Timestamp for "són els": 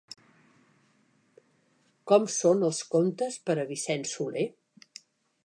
2.37-2.81